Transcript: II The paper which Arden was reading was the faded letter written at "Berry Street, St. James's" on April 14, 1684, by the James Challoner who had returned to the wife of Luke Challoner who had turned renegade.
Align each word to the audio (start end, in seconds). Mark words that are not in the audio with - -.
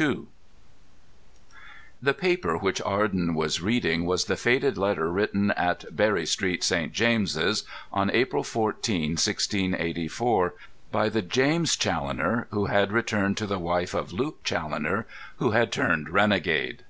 II 0.00 0.24
The 2.02 2.12
paper 2.12 2.58
which 2.58 2.82
Arden 2.82 3.36
was 3.36 3.60
reading 3.62 4.06
was 4.06 4.24
the 4.24 4.34
faded 4.36 4.76
letter 4.76 5.08
written 5.08 5.52
at 5.52 5.84
"Berry 5.96 6.26
Street, 6.26 6.64
St. 6.64 6.92
James's" 6.92 7.62
on 7.92 8.10
April 8.10 8.42
14, 8.42 9.10
1684, 9.12 10.54
by 10.90 11.08
the 11.08 11.22
James 11.22 11.76
Challoner 11.76 12.48
who 12.50 12.66
had 12.66 12.90
returned 12.90 13.36
to 13.36 13.46
the 13.46 13.60
wife 13.60 13.94
of 13.94 14.12
Luke 14.12 14.42
Challoner 14.42 15.06
who 15.36 15.52
had 15.52 15.70
turned 15.70 16.08
renegade. 16.10 16.82